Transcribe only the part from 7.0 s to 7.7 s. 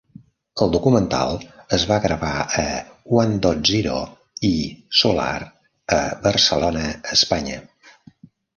Espanya.